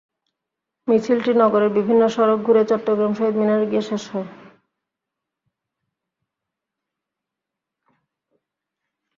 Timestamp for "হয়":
4.11-4.29